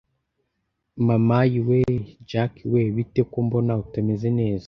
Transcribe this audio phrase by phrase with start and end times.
[1.07, 2.05] mama ayiweee!
[2.29, 4.59] jack wee bite ko mbona utameze neza